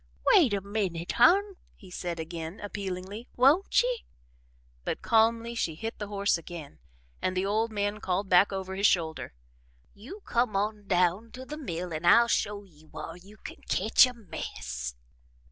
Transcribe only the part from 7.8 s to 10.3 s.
called back over his shoulder: "You